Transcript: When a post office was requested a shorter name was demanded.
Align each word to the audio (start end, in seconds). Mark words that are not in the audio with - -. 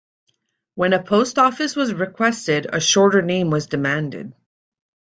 When 0.73 0.93
a 0.93 1.03
post 1.03 1.37
office 1.37 1.75
was 1.75 1.93
requested 1.93 2.65
a 2.67 2.79
shorter 2.79 3.21
name 3.21 3.51
was 3.51 3.67
demanded. 3.67 4.33